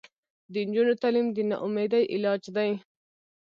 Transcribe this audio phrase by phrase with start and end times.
[0.51, 2.71] د نجونو تعلیم د ناامیدۍ علاج دی.